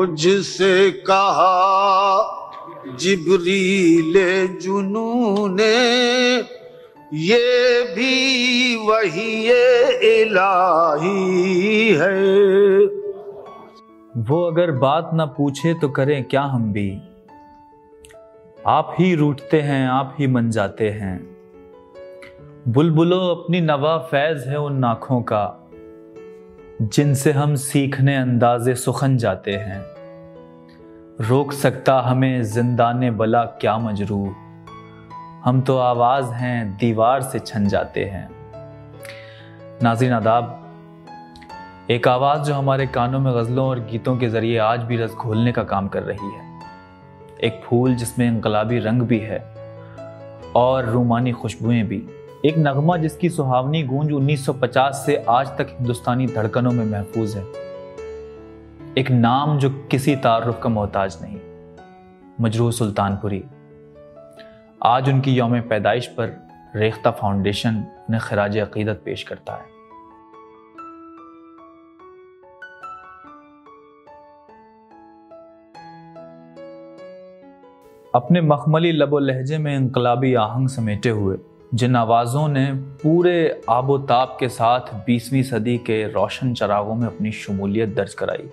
[0.00, 1.56] मुझसे कहा,
[2.96, 6.36] जिबरीले जुनू ने
[7.14, 9.50] ये भी वही
[10.22, 12.40] इलाही है।
[14.16, 17.00] वो अगर बात ना पूछे तो करें क्या हम भी?
[18.66, 21.36] आप ही रूठते हैं, आप ही मन जाते हैं।
[22.68, 25.59] बुलबुलो अपनी नवा फैज है उन नाखों का।
[26.82, 29.82] जिनसे हम सीखने अंदाजे सुखन जाते हैं।
[31.20, 34.34] रोक सकता हमें जिंदाने बला क्या मजरू
[35.44, 38.30] हम तो आवाज़ हैं, दीवार से छन जाते हैं।
[39.82, 40.68] नाजिन आदाब,
[41.90, 45.52] एक आवाज़ जो हमारे कानों में गज़लों और गीतों के ज़रिए आज भी रस घोलने
[45.52, 46.60] का काम कर रही है।
[47.44, 49.54] एक फूल जिसमें इनकलाबी रंग भी है
[50.56, 56.70] और रूमानी खुशबुएँ भी। एक नगमा जिसकी सुहावनी गूंज 1950 से आज तक हिंदुस्तानी धड़कनों
[56.70, 57.42] में महफूज है।
[58.98, 61.38] एक नाम जो किसी तारुफ का मोहताज नहीं
[62.40, 63.44] मजरूह सुल्तानपुरी।
[64.82, 69.64] आज उनकी योम पैदाइश पर रेख्ता फाउंडेशन ने खराज अकीदत पेश करता है।
[78.14, 81.36] अपने मखमली लबो लहजे में इनकलाबी आहंग समेटे हुए
[81.74, 87.88] जिन आवाज़ों ने पूरे आबोताब के साथ बीसवीं सदी के रोशन चरागों में अपनी शमूलियत
[87.88, 88.48] दर्ज कराई।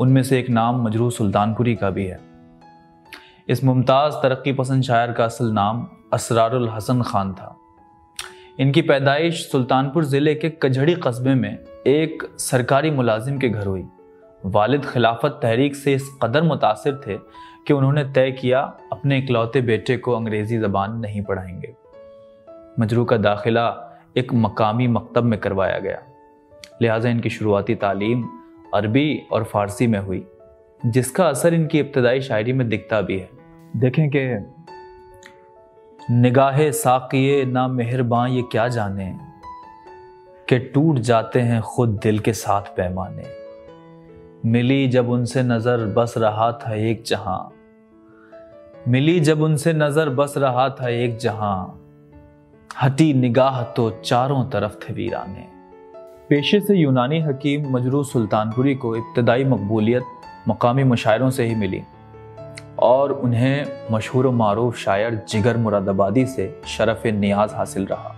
[0.00, 2.20] उनमें से एक नाम मजरू सुल्तानपुरी का भी है।
[3.48, 7.56] इस मुमताज़ तरक्की पसंद शायर का असल नाम असरारुल हसन खान था।
[8.60, 13.84] इनकी पैदाइश सुल्तानपुर ज़िले के कझड़ी कस्बे में एक सरकारी मुलाजिम के घर हुई।
[14.46, 17.18] वालिद खिलाफत तहरीक से इस कदर मुतासर थे
[17.66, 18.60] कि उन्होंने तय किया,
[18.92, 21.81] अपने इकलौते बेटे को अंग्रेज़ी ज़बान नहीं पढ़ाएँगे।
[22.80, 26.02] मजरू का दाखिला एक मकामी मकतब में करवाया गया।
[26.82, 28.28] लिहाजा इनकी शुरुआती तालीम
[28.74, 30.26] अरबी और फ़ारसी में हुई,
[30.86, 33.30] जिसका असर इनकी इब्तदाई शायरी में दिखता भी है।
[33.76, 34.52] देखें कि
[36.10, 39.18] निगाह साकिए ना मेहरबान, ये क्या जाने?
[40.48, 43.24] कि टूट जाते हैं खुद दिल के साथ पैमाने।
[44.48, 47.52] मिली जब उनसे नज़र बस रहा था एक जहाँ।
[48.88, 51.81] मिली जब उनसे नज़र बस रहा था एक जहाँ।
[52.76, 55.46] हटी निगाह तो चारों तरफ़ थे वीराने।
[56.28, 60.02] पेशे से यूनानी हकीम मजरू सुल्तानपुरी को इब्तदाई मकबूलियत
[60.48, 61.80] मकामी मुशायरों से ही मिली
[62.78, 68.14] और उन्हें मशहूर मरूफ शायर जिगर मुरादाबादी से शरफ नियाज हासिल रहा।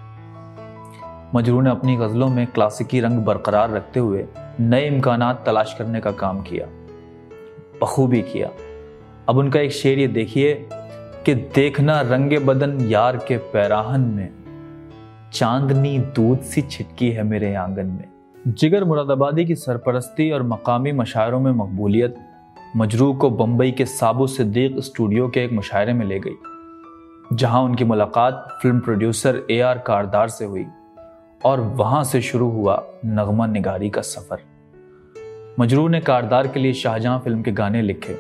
[1.34, 4.25] मजरू ने अपनी गज़लों में क्लासिकी रंग बरकरार रखते हुए
[4.60, 6.66] नए इम्कान तलाश करने का काम किया,
[7.82, 8.50] बखूबी किया।
[9.28, 10.54] अब उनका एक शेर ये देखिए
[11.26, 14.28] कि देखना रंगे बदन यार के पैराहन में
[15.34, 18.05] चांदनी दूध सी छिटकी है मेरे आँगन में।
[18.49, 22.17] जिगर मुरादाबादी की सरपरस्ती और मकामी मशायरों में मकबूलियत
[22.77, 26.37] मजरू को बम्बई के साबु सिद्दीक स्टूडियो के एक मुशायरे में ले गई,
[27.33, 30.67] जहाँ उनकी मुलाकात film producer A R Kardar से हुई
[31.44, 34.43] और वहाँ से शुरू हुआ नगमा निगारी का सफ़र।
[35.61, 38.17] मजरू ने कारदार के लिए शाहजहां फ़िल्म के गाने लिखे,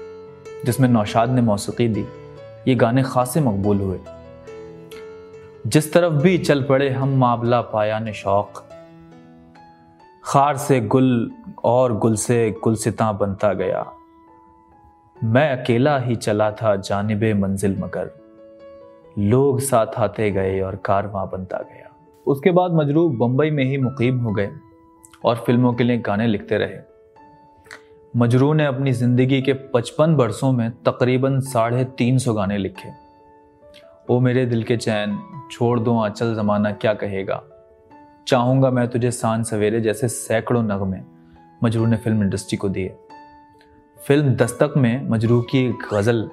[0.66, 2.04] जिसमें नौशाद ने मौसीकी दी।
[2.68, 3.98] ये गाने खासे मकबूल हुए।
[5.66, 8.62] जिस तरफ़ भी चल पड़े हम मामला पाया ने शौक।
[10.24, 11.30] खार से गुल
[11.64, 13.92] और गुल से गुलसिता बनता गया।
[15.24, 18.10] मैं अकेला ही चला था जानब मंजिल मगर।
[19.18, 21.90] लोग साथ आते गए और कारवां बनता गया।
[22.26, 24.50] उसके बाद मजरू बम्बई में ही मुकीम हो गए
[25.24, 26.78] और फ़िल्मों के लिए गाने लिखते रहे।
[28.16, 32.92] मजरू ने अपनी ज़िंदगी के पचपन बरसों में तकरीबन साढ़े तीन सौ गाने लिखे।
[34.10, 35.18] ओ मेरे दिल के चैन
[35.50, 37.42] छोड़ दो अचल ज़माना क्या कहेगा?
[38.26, 41.00] चाहूँगा मैं तुझे सान सवेरे जैसे सैकड़ों नगमे
[41.64, 42.94] मजरू ने फ़िल्म इंडस्ट्री को दिए।
[43.98, 46.28] फ़िल्म दस्तक में मजरू की एक गज़ल,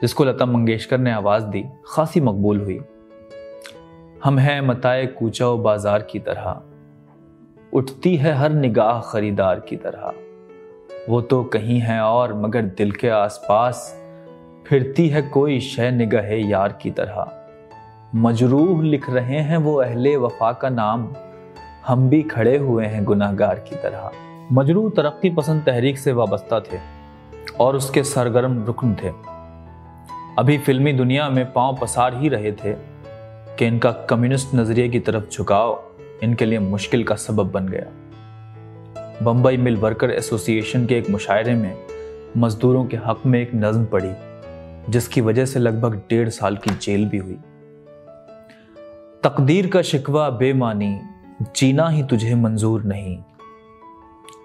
[0.00, 2.80] जिसको लता मंगेशकर ने आवाज़ दी, खासी मकबूल हुई।
[4.24, 6.60] हम हैं मताए कूचा बाज़ार की तरह,
[7.72, 10.12] उठती है हर निगाह खरीदार की तरह।
[11.08, 14.02] वो तो कहीं है और, मगर दिल के आसपास
[14.66, 17.39] फिरती है कोई शय निगाह यार की तरह।
[18.14, 21.06] मजरूह लिख रहे हैं वो अहले वफा का नाम।
[21.86, 24.10] हम भी खड़े हुए हैं गुनाहगार की तरह।
[24.52, 26.78] मजरूह तरक्की पसंद तहरीक से वाबस्ता थे
[27.60, 29.08] और उसके सरगर्म रुकन थे।
[30.38, 32.72] अभी फिल्मी दुनिया में पाँव पसार ही रहे थे
[33.56, 35.82] कि इनका कम्युनिस्ट नज़रिए की तरफ़ झुकाव
[36.22, 37.86] इनके लिए मुश्किल का सबब बन गया।
[39.22, 41.76] बम्बई मिल वर्कर एसोसिएशन के एक मुशायरे में
[42.36, 44.12] मजदूरों के हक में एक नज्म पढ़ी
[44.92, 47.38] जिसकी वजह से लगभग डेढ़ साल की जेल भी हुई।
[49.22, 51.00] तकदीर का शिकवा बेमानी,
[51.56, 53.18] जीना ही तुझे मंजूर नहीं।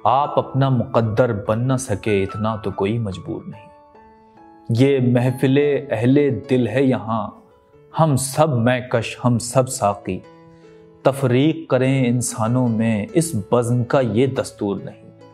[0.07, 3.63] आप अपना मुकद्दर बन न सके, इतना तो कोई मजबूर नहीं।
[4.71, 7.43] ये महफिले अहले दिल है यहाँ।
[7.97, 10.23] हम सब मैं कश, हम सब साकी।
[11.05, 15.29] तफरीक करें इंसानों में, इस बज़म का ये दस्तूर नहीं।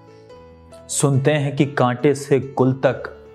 [0.88, 3.28] सुनते हैं कि कांटे से गुल तक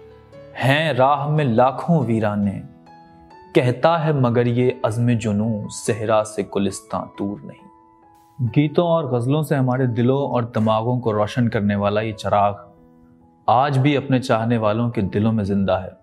[0.55, 2.76] हैं राह में लाखों वीराने।
[3.57, 9.55] कहता है, मगर ये अज़म जुनू सहरा से गुलिस्तां दूर नहीं। गीतों और गज़लों से
[9.55, 12.57] हमारे दिलों और दिमागों को रोशन करने वाला ये चराग
[13.49, 15.97] आज भी अपने चाहने वालों के दिलों में ज़िंदा है।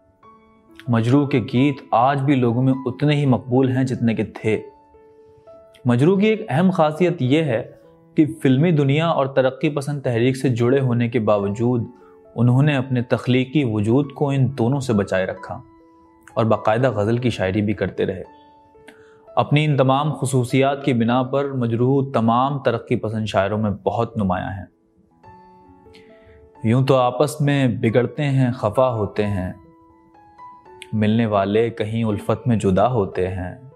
[0.90, 4.58] मजरू के गीत आज भी लोगों में उतने ही मकबूल हैं जितने के थे।
[5.88, 7.62] मजरू की एक अहम खासियत यह है
[8.18, 11.88] कि फिल्मी दुनिया और तरक्की पसंद तहरीक से जुड़े होने के बावजूद
[12.38, 15.64] उन्होंने अपने तख्लीकी वजूद को इन दोनों से बचाए रखा।
[16.38, 18.24] और बाकायदा गज़ल की शायरी भी करते रहे।
[19.38, 24.48] अपनी इन तमाम खसूसियात की बिना पर मजरू तमाम तरक्की पसंद शायरों में बहुत नुमाया
[24.48, 24.68] हैं।
[26.66, 29.64] यूँ तो आपस में बिगड़ते हैं, खफा होते हैं।
[30.96, 33.72] मिलने वाले कहीं उल्फत में जुदा होते हैं।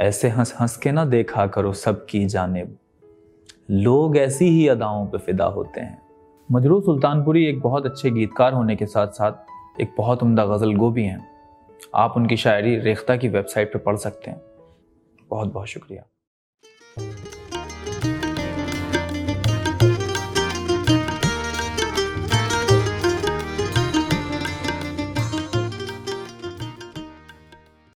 [0.00, 2.78] ऐसे हंस हंस के ना देखा करो सबकी जानेब।
[3.70, 6.02] लोग ऐसी ही अदाओं पे फिदा होते हैं।
[6.52, 9.32] मजरू सुल्तानपुरी एक बहुत अच्छे गीतकार होने के साथ साथ
[9.80, 11.31] एक बहुत उम्दा गज़ल गो भी हैं।
[11.94, 14.40] आप उनकी शायरी रेख्ता की वेबसाइट पर पढ़ सकते हैं।
[15.28, 16.02] बहुत बहुत शुक्रिया।